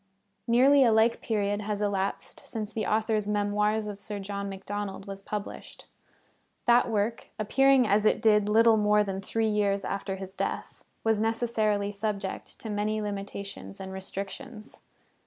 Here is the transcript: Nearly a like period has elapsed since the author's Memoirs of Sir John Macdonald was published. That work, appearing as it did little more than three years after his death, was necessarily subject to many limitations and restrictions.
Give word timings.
Nearly 0.47 0.83
a 0.83 0.91
like 0.91 1.21
period 1.21 1.61
has 1.61 1.79
elapsed 1.79 2.39
since 2.39 2.73
the 2.73 2.87
author's 2.87 3.27
Memoirs 3.27 3.85
of 3.85 3.99
Sir 3.99 4.17
John 4.17 4.49
Macdonald 4.49 5.05
was 5.05 5.21
published. 5.21 5.85
That 6.65 6.89
work, 6.89 7.27
appearing 7.37 7.87
as 7.87 8.03
it 8.03 8.19
did 8.19 8.49
little 8.49 8.77
more 8.77 9.03
than 9.03 9.21
three 9.21 9.47
years 9.49 9.85
after 9.85 10.15
his 10.15 10.33
death, 10.33 10.83
was 11.03 11.21
necessarily 11.21 11.91
subject 11.91 12.57
to 12.61 12.69
many 12.71 12.99
limitations 12.99 13.79
and 13.79 13.93
restrictions. 13.93 14.81